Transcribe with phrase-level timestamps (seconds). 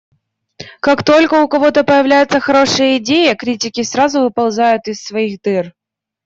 [0.79, 5.75] Как только у кого-то появляется хорошая идея, критики сразу выползают из своих дыр.